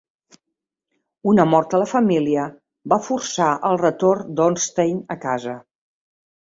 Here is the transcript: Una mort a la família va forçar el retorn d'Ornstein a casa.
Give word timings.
Una 1.31 1.45
mort 1.49 1.75
a 1.77 1.81
la 1.83 1.89
família 1.93 2.47
va 2.95 3.01
forçar 3.11 3.53
el 3.71 3.81
retorn 3.87 4.37
d'Ornstein 4.41 5.01
a 5.17 5.23
casa. 5.29 5.59